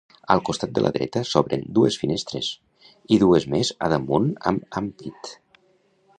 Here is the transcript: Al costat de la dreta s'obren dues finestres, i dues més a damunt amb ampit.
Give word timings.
Al 0.35 0.39
costat 0.47 0.71
de 0.77 0.83
la 0.85 0.91
dreta 0.95 1.21
s'obren 1.31 1.67
dues 1.79 1.99
finestres, 2.05 2.49
i 3.17 3.21
dues 3.25 3.47
més 3.57 3.75
a 3.89 3.93
damunt 3.95 4.35
amb 4.55 4.83
ampit. 4.83 5.35